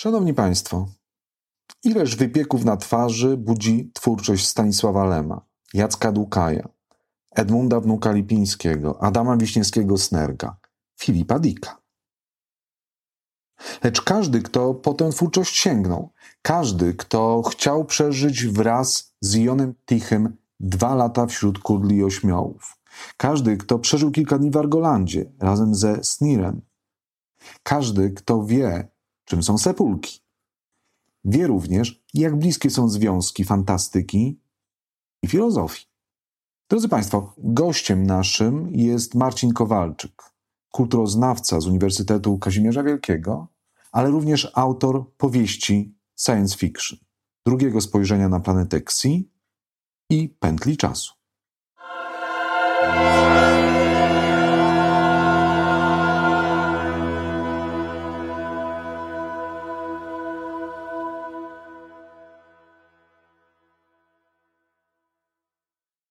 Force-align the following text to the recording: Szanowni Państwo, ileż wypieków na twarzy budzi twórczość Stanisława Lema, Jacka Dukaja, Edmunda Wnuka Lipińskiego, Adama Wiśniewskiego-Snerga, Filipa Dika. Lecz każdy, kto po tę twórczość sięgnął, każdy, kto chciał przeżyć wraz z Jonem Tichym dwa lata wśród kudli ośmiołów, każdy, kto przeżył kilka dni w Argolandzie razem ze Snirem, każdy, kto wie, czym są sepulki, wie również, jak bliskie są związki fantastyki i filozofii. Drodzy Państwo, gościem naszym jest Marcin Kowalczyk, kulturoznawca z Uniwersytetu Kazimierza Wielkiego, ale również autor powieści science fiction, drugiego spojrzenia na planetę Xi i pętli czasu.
Szanowni 0.00 0.34
Państwo, 0.34 0.88
ileż 1.84 2.16
wypieków 2.16 2.64
na 2.64 2.76
twarzy 2.76 3.36
budzi 3.36 3.90
twórczość 3.94 4.46
Stanisława 4.46 5.04
Lema, 5.04 5.46
Jacka 5.74 6.12
Dukaja, 6.12 6.68
Edmunda 7.30 7.80
Wnuka 7.80 8.12
Lipińskiego, 8.12 9.02
Adama 9.02 9.36
Wiśniewskiego-Snerga, 9.36 10.54
Filipa 11.00 11.38
Dika. 11.38 11.80
Lecz 13.84 14.02
każdy, 14.02 14.42
kto 14.42 14.74
po 14.74 14.94
tę 14.94 15.10
twórczość 15.10 15.56
sięgnął, 15.56 16.12
każdy, 16.42 16.94
kto 16.94 17.42
chciał 17.42 17.84
przeżyć 17.84 18.46
wraz 18.46 19.14
z 19.20 19.34
Jonem 19.34 19.74
Tichym 19.86 20.36
dwa 20.60 20.94
lata 20.94 21.26
wśród 21.26 21.58
kudli 21.58 22.04
ośmiołów, 22.04 22.76
każdy, 23.16 23.56
kto 23.56 23.78
przeżył 23.78 24.10
kilka 24.10 24.38
dni 24.38 24.50
w 24.50 24.56
Argolandzie 24.56 25.32
razem 25.40 25.74
ze 25.74 26.04
Snirem, 26.04 26.62
każdy, 27.62 28.10
kto 28.10 28.44
wie, 28.44 28.88
czym 29.30 29.42
są 29.42 29.58
sepulki, 29.58 30.20
wie 31.24 31.46
również, 31.46 32.04
jak 32.14 32.36
bliskie 32.36 32.70
są 32.70 32.88
związki 32.88 33.44
fantastyki 33.44 34.40
i 35.22 35.28
filozofii. 35.28 35.86
Drodzy 36.70 36.88
Państwo, 36.88 37.34
gościem 37.38 38.06
naszym 38.06 38.70
jest 38.72 39.14
Marcin 39.14 39.52
Kowalczyk, 39.52 40.22
kulturoznawca 40.70 41.60
z 41.60 41.66
Uniwersytetu 41.66 42.38
Kazimierza 42.38 42.82
Wielkiego, 42.82 43.48
ale 43.92 44.10
również 44.10 44.52
autor 44.54 45.12
powieści 45.16 45.94
science 46.20 46.56
fiction, 46.56 46.98
drugiego 47.46 47.80
spojrzenia 47.80 48.28
na 48.28 48.40
planetę 48.40 48.76
Xi 48.76 49.30
i 50.10 50.28
pętli 50.28 50.76
czasu. 50.76 51.19